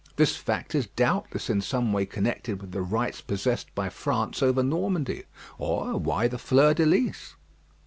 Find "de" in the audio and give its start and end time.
6.73-6.87